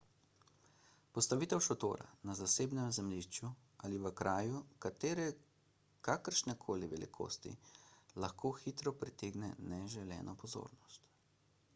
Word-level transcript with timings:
postavitev 1.17 1.59
šotora 1.65 2.07
na 2.29 2.35
zasebnem 2.39 2.87
zemljišču 2.97 3.51
ali 3.89 3.99
v 4.05 4.13
kraju 4.21 4.63
kakršnekoli 6.09 6.91
velikosti 6.95 7.53
lahko 8.27 8.55
hitro 8.65 8.95
pritegne 9.05 9.53
neželeno 9.77 10.37
pozornost 10.45 11.07